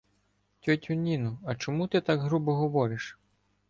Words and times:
Тьотю 0.61 0.93
Ніно, 0.93 1.39
а 1.45 1.55
чому 1.55 1.87
ти 1.87 2.01
так 2.01 2.19
грубо 2.19 2.55
говориш? 2.55 3.19